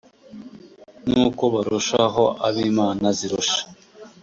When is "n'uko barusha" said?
1.09-2.01